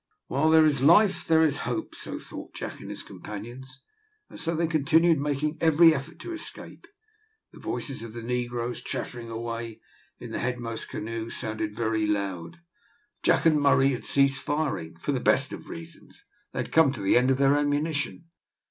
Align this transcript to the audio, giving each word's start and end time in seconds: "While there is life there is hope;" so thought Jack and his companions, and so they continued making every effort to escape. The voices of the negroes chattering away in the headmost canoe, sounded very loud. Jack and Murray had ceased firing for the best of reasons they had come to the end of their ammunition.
"While 0.25 0.49
there 0.49 0.65
is 0.65 0.81
life 0.81 1.27
there 1.27 1.43
is 1.43 1.57
hope;" 1.69 1.93
so 1.93 2.17
thought 2.17 2.55
Jack 2.55 2.79
and 2.79 2.89
his 2.89 3.03
companions, 3.03 3.83
and 4.31 4.39
so 4.39 4.55
they 4.55 4.65
continued 4.65 5.19
making 5.19 5.59
every 5.61 5.93
effort 5.93 6.17
to 6.21 6.33
escape. 6.33 6.87
The 7.53 7.59
voices 7.59 8.01
of 8.01 8.13
the 8.13 8.23
negroes 8.23 8.81
chattering 8.81 9.29
away 9.29 9.79
in 10.17 10.31
the 10.31 10.39
headmost 10.39 10.89
canoe, 10.89 11.29
sounded 11.29 11.75
very 11.75 12.07
loud. 12.07 12.61
Jack 13.21 13.45
and 13.45 13.61
Murray 13.61 13.89
had 13.89 14.05
ceased 14.07 14.41
firing 14.41 14.95
for 14.95 15.11
the 15.11 15.19
best 15.19 15.53
of 15.53 15.69
reasons 15.69 16.25
they 16.51 16.57
had 16.61 16.71
come 16.71 16.91
to 16.93 17.01
the 17.01 17.15
end 17.15 17.29
of 17.29 17.37
their 17.37 17.55
ammunition. 17.55 18.25